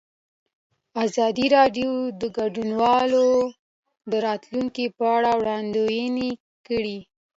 ازادي 1.05 1.45
راډیو 1.57 1.91
د 2.21 2.23
کډوال 2.35 3.11
د 4.11 4.13
راتلونکې 4.27 4.85
په 4.97 5.03
اړه 5.17 5.31
وړاندوینې 5.39 6.29
کړې. 6.67 6.97